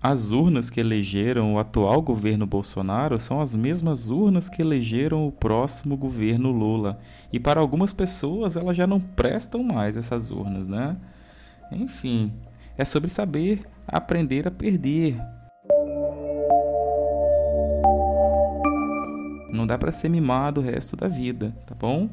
[0.00, 5.32] As urnas que elegeram o atual governo Bolsonaro são as mesmas urnas que elegeram o
[5.32, 7.00] próximo governo Lula.
[7.32, 10.96] E para algumas pessoas elas já não prestam mais essas urnas, né?
[11.72, 12.32] Enfim,
[12.76, 15.18] é sobre saber aprender a perder.
[19.50, 22.08] Não dá para ser mimado o resto da vida, tá bom?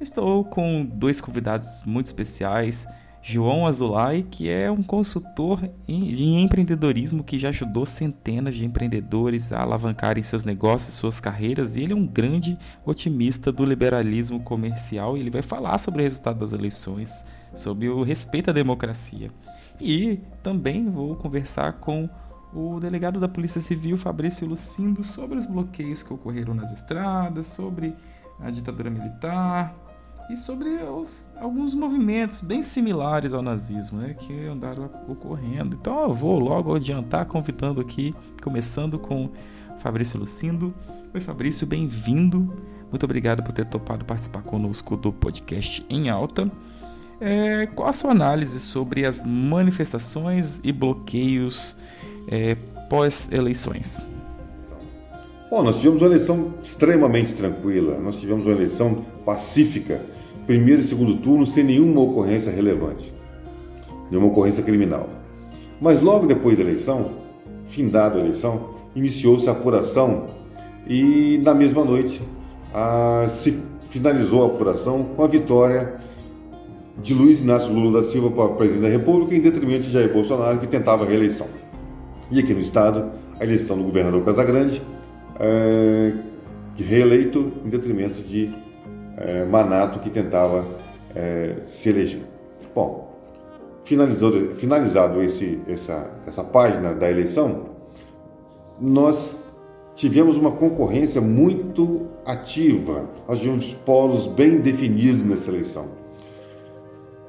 [0.00, 2.88] Estou com dois convidados muito especiais.
[3.28, 9.62] João Azulay, que é um consultor em, empreendedorismo que já ajudou centenas de empreendedores a
[9.62, 15.16] alavancarem seus negócios, suas carreiras, e ele é um grande otimista do liberalismo comercial.
[15.16, 19.28] Ele vai falar sobre o resultado das eleições, sobre o respeito à democracia.
[19.80, 22.08] E também vou conversar com
[22.54, 27.92] o delegado da Polícia Civil, Fabrício Lucindo, sobre os bloqueios que ocorreram nas estradas, sobre
[28.38, 29.74] a ditadura militar,
[30.28, 35.76] e sobre os, alguns movimentos bem similares ao nazismo, né, que andaram ocorrendo.
[35.80, 39.30] Então eu vou logo adiantar convidando aqui, começando com
[39.78, 40.74] Fabrício Lucindo.
[41.14, 42.52] Oi Fabrício, bem-vindo.
[42.90, 46.50] Muito obrigado por ter topado participar conosco do podcast em alta.
[47.20, 51.76] É, qual a sua análise sobre as manifestações e bloqueios
[52.28, 52.56] é,
[52.90, 54.04] pós-eleições?
[55.48, 60.04] Bom, nós tivemos uma eleição extremamente tranquila, nós tivemos uma eleição pacífica
[60.46, 63.12] primeiro e segundo turno sem nenhuma ocorrência relevante,
[64.10, 65.08] nenhuma ocorrência criminal.
[65.80, 67.10] Mas logo depois da eleição,
[67.64, 70.28] findada a eleição, iniciou-se a apuração
[70.88, 72.20] e na mesma noite
[72.72, 73.58] a, se
[73.90, 75.96] finalizou a apuração com a vitória
[77.02, 80.58] de Luiz Inácio Lula da Silva para presidente da República em detrimento de Jair Bolsonaro
[80.58, 81.46] que tentava a reeleição.
[82.30, 84.80] E aqui no estado, a eleição do governador Casagrande,
[85.38, 86.12] é,
[86.76, 88.52] reeleito em detrimento de
[89.16, 90.64] é, Manato que tentava
[91.14, 92.20] é, se eleger.
[92.74, 93.10] Bom,
[93.84, 97.66] finalizado, finalizado esse, essa, essa página da eleição,
[98.80, 99.38] nós
[99.94, 105.86] tivemos uma concorrência muito ativa, nós tivemos polos bem definidos nessa eleição.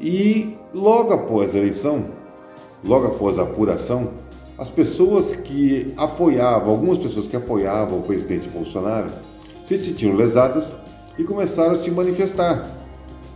[0.00, 2.06] E logo após a eleição,
[2.84, 4.08] logo após a apuração,
[4.56, 9.10] as pessoas que apoiavam, algumas pessoas que apoiavam o presidente Bolsonaro,
[9.64, 10.72] se sentiam lesadas
[11.18, 12.78] e começaram a se manifestar.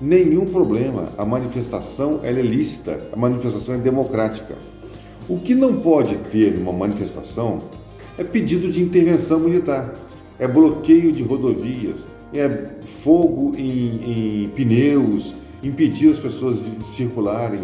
[0.00, 4.54] Nenhum problema, a manifestação é lícita, a manifestação é democrática.
[5.28, 7.62] O que não pode ter numa manifestação
[8.16, 9.92] é pedido de intervenção militar,
[10.38, 12.00] é bloqueio de rodovias,
[12.34, 12.48] é
[13.02, 17.60] fogo em, em pneus, impedir as pessoas de circularem,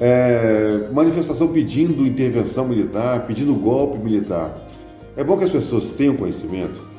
[0.00, 4.68] é manifestação pedindo intervenção militar, pedindo golpe militar.
[5.16, 6.97] É bom que as pessoas tenham conhecimento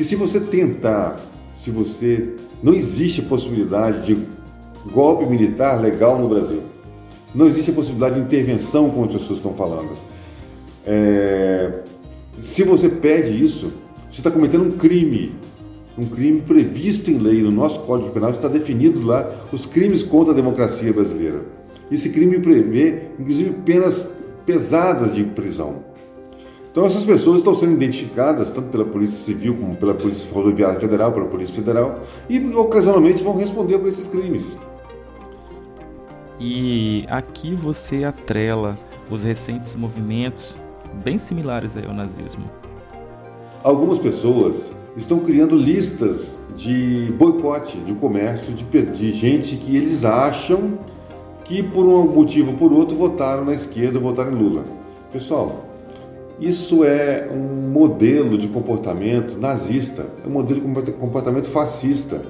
[0.00, 1.20] que se você tentar,
[1.58, 2.30] se você
[2.62, 4.26] não existe possibilidade de
[4.90, 6.62] golpe militar legal no Brasil,
[7.34, 9.90] não existe a possibilidade de intervenção, como as pessoas estão falando.
[10.86, 11.80] É,
[12.40, 13.70] se você pede isso,
[14.10, 15.34] você está cometendo um crime,
[15.98, 20.32] um crime previsto em lei no nosso Código Penal está definido lá os crimes contra
[20.32, 21.42] a democracia brasileira.
[21.92, 24.08] Esse crime prevê, inclusive, penas
[24.46, 25.89] pesadas de prisão.
[26.70, 31.12] Então essas pessoas estão sendo identificadas tanto pela Polícia Civil como pela Polícia Rodoviária Federal,
[31.12, 34.56] pela Polícia Federal e ocasionalmente vão responder por esses crimes.
[36.38, 38.78] E aqui você atrela
[39.10, 40.56] os recentes movimentos
[41.04, 42.44] bem similares ao nazismo.
[43.64, 50.78] Algumas pessoas estão criando listas de boicote de comércio de, de gente que eles acham
[51.44, 54.64] que por um motivo ou por outro votaram na esquerda, votaram em Lula.
[55.12, 55.69] Pessoal,
[56.40, 62.22] isso é um modelo de comportamento nazista, é um modelo de comportamento fascista.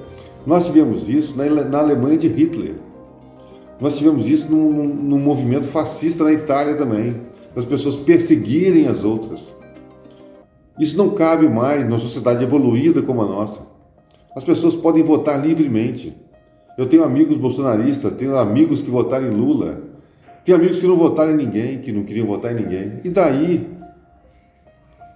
[0.45, 2.73] Nós tivemos isso na, Alemanha de Hitler.
[3.79, 7.15] Nós tivemos isso num, num movimento fascista na Itália também,
[7.55, 9.53] das pessoas perseguirem as outras.
[10.77, 13.61] Isso não cabe mais numa sociedade evoluída como a nossa.
[14.35, 16.13] As pessoas podem votar livremente.
[16.77, 19.81] Eu tenho amigos bolsonaristas, tenho amigos que votaram em Lula,
[20.43, 22.93] tenho amigos que não votaram em ninguém, que não queriam votar em ninguém.
[23.03, 23.80] E daí?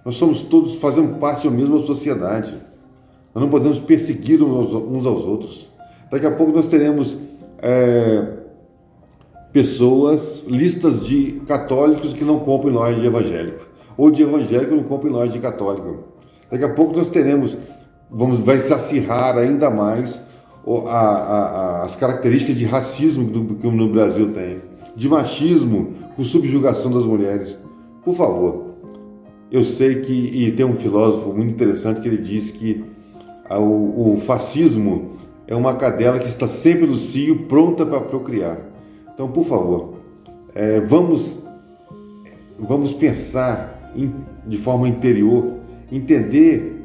[0.06, 2.54] Nós somos todos, fazemos parte da mesma sociedade.
[3.34, 5.68] Nós não podemos perseguir uns aos outros.
[6.08, 7.18] Daqui a pouco nós teremos
[7.58, 8.24] é,
[9.52, 13.66] pessoas, listas de católicos que não compram loja de evangélico,
[13.96, 16.04] ou de evangélico que não compram loja de católico.
[16.48, 17.58] Daqui a pouco nós teremos,
[18.08, 20.20] vamos, vai se acirrar ainda mais
[20.64, 24.58] a, a, a, as características de racismo do, que no Brasil tem,
[24.94, 27.58] de machismo com subjugação das mulheres.
[28.04, 28.65] Por favor,
[29.50, 32.84] eu sei que, e tem um filósofo muito interessante que ele diz que
[33.50, 35.12] o, o fascismo
[35.46, 38.58] é uma cadela que está sempre no cio, pronta para procriar.
[39.14, 39.94] Então, por favor,
[40.54, 41.46] é, vamos
[42.58, 43.92] vamos pensar
[44.46, 45.58] de forma interior,
[45.90, 46.82] entender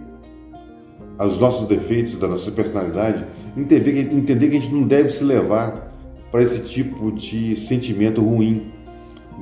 [1.19, 3.25] os nossos defeitos da nossa personalidade,
[3.56, 5.92] entender, entender que a gente não deve se levar
[6.31, 8.72] para esse tipo de sentimento ruim,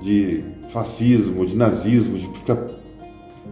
[0.02, 2.58] de fascismo, de nazismo, de ficar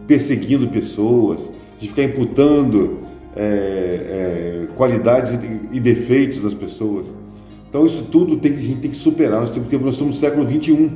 [0.06, 2.98] perseguindo pessoas, de ficar imputando
[3.36, 5.38] é, é, qualidades
[5.70, 7.06] e defeitos das pessoas.
[7.68, 10.20] Então isso tudo tem, a gente tem que superar, nós temos, porque nós estamos no
[10.20, 10.90] século XXI.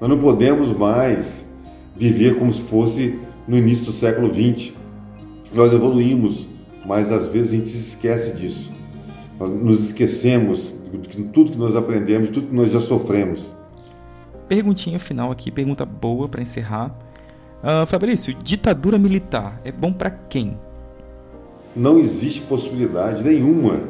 [0.00, 1.44] Nós não podemos mais
[1.96, 4.72] viver como se fosse no início do século XX.
[5.52, 6.46] Nós evoluímos,
[6.86, 8.72] mas às vezes a gente se esquece disso.
[9.40, 13.42] Nós nos esquecemos de tudo que nós aprendemos, de tudo que nós já sofremos.
[14.46, 16.96] Perguntinha final aqui, pergunta boa para encerrar.
[17.60, 20.56] Uh, Fabrício, ditadura militar é bom para quem?
[21.74, 23.80] Não existe possibilidade nenhuma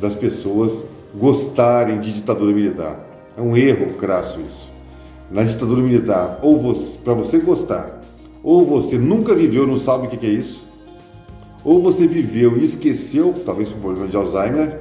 [0.00, 0.84] das pessoas
[1.14, 2.98] gostarem de ditadura militar.
[3.36, 4.68] É um erro crasso isso.
[5.30, 6.74] Na ditadura militar, ou
[7.04, 8.00] para você gostar,
[8.42, 10.66] ou você nunca viveu, não sabe o que é isso,
[11.64, 14.80] ou você viveu e esqueceu, talvez por problema de Alzheimer,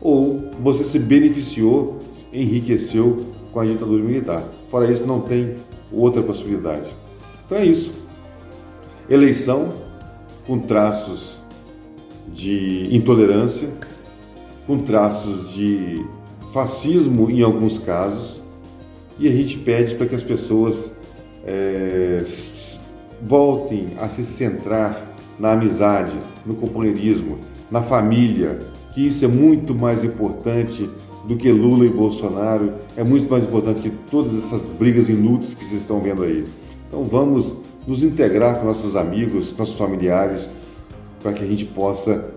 [0.00, 2.00] ou você se beneficiou,
[2.32, 4.42] enriqueceu com a ditadura militar.
[4.72, 5.54] Fora isso, não tem
[5.92, 6.90] outra possibilidade.
[7.50, 7.92] Então é isso.
[9.08, 9.70] Eleição
[10.46, 11.40] com traços
[12.32, 13.68] de intolerância,
[14.68, 16.06] com traços de
[16.52, 18.40] fascismo em alguns casos,
[19.18, 20.92] e a gente pede para que as pessoas
[21.44, 22.24] é,
[23.20, 27.38] voltem a se centrar na amizade, no companheirismo,
[27.68, 28.60] na família,
[28.94, 30.88] que isso é muito mais importante
[31.26, 35.64] do que Lula e Bolsonaro, é muito mais importante que todas essas brigas inúteis que
[35.64, 36.44] vocês estão vendo aí.
[36.90, 37.54] Então vamos
[37.86, 40.50] nos integrar com nossos amigos, nossos familiares,
[41.22, 42.30] para que a gente possa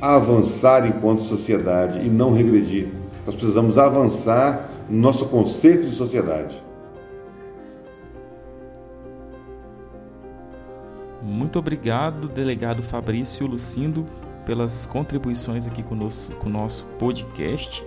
[0.00, 2.88] avançar enquanto sociedade e não regredir.
[3.26, 6.56] Nós precisamos avançar no nosso conceito de sociedade.
[11.22, 14.06] Muito obrigado, delegado Fabrício Lucindo,
[14.46, 17.84] pelas contribuições aqui com o nosso, com o nosso podcast,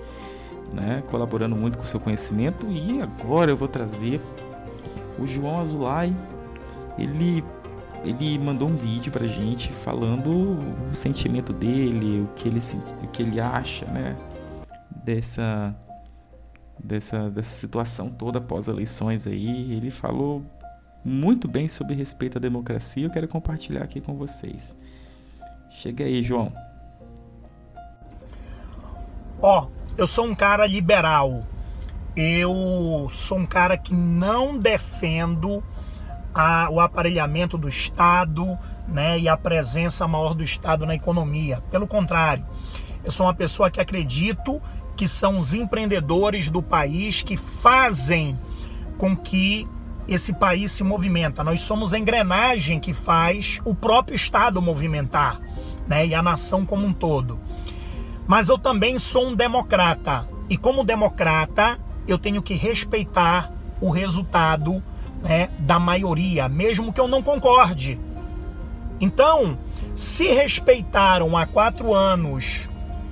[0.71, 1.01] né?
[1.09, 2.67] colaborando muito com o seu conhecimento.
[2.69, 4.21] E agora eu vou trazer
[5.19, 6.15] o João Azulay.
[6.97, 7.43] Ele
[8.03, 10.59] ele mandou um vídeo pra gente falando
[10.91, 12.59] o sentimento dele, o que ele,
[13.01, 14.17] o que ele acha, né?
[15.03, 15.73] Dessa,
[16.77, 19.71] dessa, dessa situação toda após eleições aí.
[19.71, 20.43] Ele falou
[21.03, 23.05] muito bem sobre respeito à democracia.
[23.05, 24.77] Eu quero compartilhar aqui com vocês.
[25.69, 26.51] Chega aí, João.
[29.41, 29.67] Ó, oh,
[29.97, 31.43] eu sou um cara liberal.
[32.15, 35.63] Eu sou um cara que não defendo
[36.33, 38.57] a, o aparelhamento do Estado
[38.87, 41.61] né, e a presença maior do Estado na economia.
[41.71, 42.45] Pelo contrário,
[43.03, 44.61] eu sou uma pessoa que acredito
[44.95, 48.37] que são os empreendedores do país que fazem
[48.97, 49.67] com que
[50.07, 51.43] esse país se movimenta.
[51.43, 55.39] Nós somos a engrenagem que faz o próprio Estado movimentar,
[55.87, 57.39] né, e a nação como um todo.
[58.27, 64.83] Mas eu também sou um democrata e como democrata eu tenho que respeitar o resultado
[65.21, 67.99] né, da maioria, mesmo que eu não concorde.
[68.99, 69.57] Então,
[69.95, 72.69] se respeitaram há quatro anos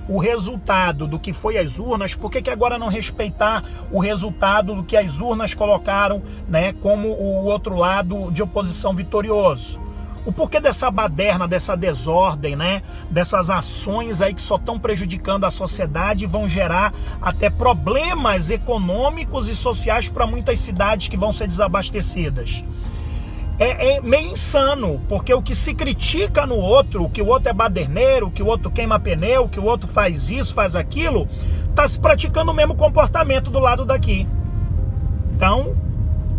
[0.08, 4.74] o resultado do que foi as urnas, por que, que agora não respeitar o resultado
[4.74, 9.80] do que as urnas colocaram né, como o outro lado de oposição vitorioso?
[10.24, 12.82] O porquê dessa baderna, dessa desordem, né?
[13.10, 19.48] Dessas ações aí que só estão prejudicando a sociedade e vão gerar até problemas econômicos
[19.48, 22.62] e sociais para muitas cidades que vão ser desabastecidas.
[23.58, 27.52] É, é, meio insano, porque o que se critica no outro, que o outro é
[27.52, 31.28] baderneiro, que o outro queima pneu, que o outro faz isso, faz aquilo,
[31.68, 34.26] está se praticando o mesmo comportamento do lado daqui.
[35.34, 35.74] Então,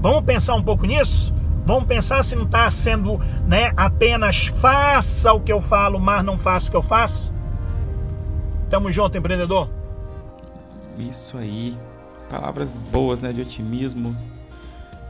[0.01, 1.33] vamos pensar um pouco nisso?
[1.65, 3.17] Vamos pensar se não está sendo
[3.47, 7.31] né, apenas faça o que eu falo, mas não faça o que eu faço?
[8.69, 9.69] Tamo junto, empreendedor.
[10.97, 11.77] Isso aí.
[12.29, 14.15] Palavras boas né, de otimismo,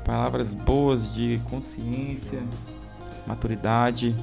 [0.06, 2.44] palavras boas de consciência,
[3.26, 4.16] maturidade.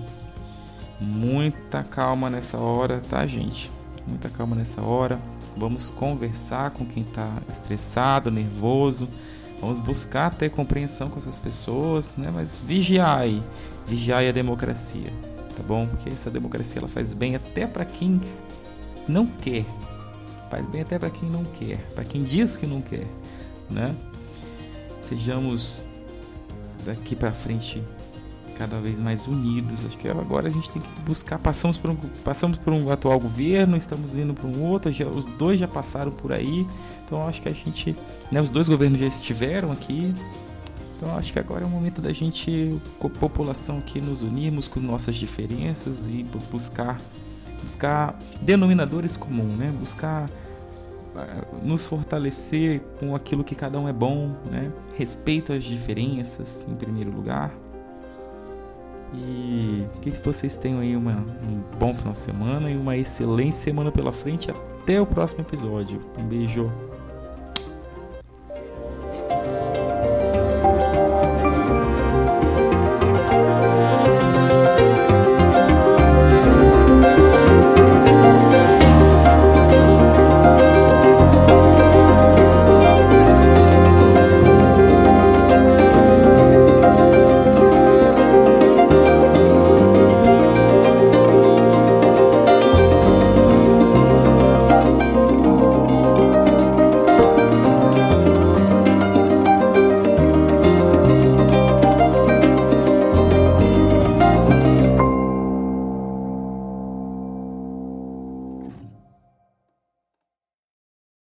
[1.01, 3.71] Muita calma nessa hora, tá, gente?
[4.07, 5.19] Muita calma nessa hora.
[5.57, 9.09] Vamos conversar com quem está estressado, nervoso
[9.61, 12.31] Vamos buscar ter compreensão com essas pessoas, né?
[12.33, 13.43] Mas vigiai,
[13.87, 15.12] vigiai a democracia,
[15.55, 15.87] tá bom?
[15.87, 18.21] Porque essa democracia ela faz bem até para quem
[19.07, 19.67] não quer,
[20.49, 23.07] faz bem até para quem não quer, para quem diz que não quer,
[23.69, 23.95] né?
[25.02, 25.85] Sejamos
[26.85, 27.83] daqui para frente
[28.61, 29.87] cada vez mais unidos.
[29.87, 31.38] Acho que agora a gente tem que buscar.
[31.38, 34.93] Passamos por um, passamos por um atual governo, estamos indo para um outro.
[34.93, 36.67] Já, os dois já passaram por aí.
[37.07, 37.97] Então acho que a gente,
[38.31, 40.14] né, os dois governos já estiveram aqui.
[40.97, 42.79] Então acho que agora é o momento da gente,
[43.19, 47.00] população aqui, nos unirmos com nossas diferenças e buscar,
[47.64, 49.73] buscar denominadores comuns, né?
[49.81, 50.29] Buscar
[51.17, 54.71] eh, nos fortalecer com aquilo que cada um é bom, né?
[54.99, 57.50] Respeito às diferenças em primeiro lugar.
[59.12, 63.90] E que vocês tenham aí uma, um bom final de semana e uma excelente semana
[63.90, 64.50] pela frente.
[64.50, 66.00] Até o próximo episódio.
[66.17, 66.71] Um beijo.